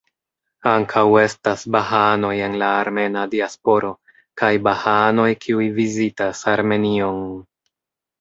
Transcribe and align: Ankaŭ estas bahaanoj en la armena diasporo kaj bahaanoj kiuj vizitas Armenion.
Ankaŭ 0.69 1.01
estas 1.23 1.65
bahaanoj 1.75 2.31
en 2.45 2.55
la 2.61 2.69
armena 2.85 3.25
diasporo 3.33 3.91
kaj 4.43 4.49
bahaanoj 4.69 5.27
kiuj 5.45 5.67
vizitas 5.77 6.43
Armenion. 6.55 7.21